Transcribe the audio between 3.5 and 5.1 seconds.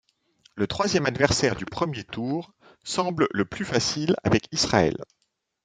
facile avec Israël.